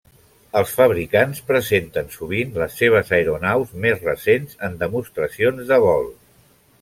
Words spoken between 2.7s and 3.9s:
seves aeronaus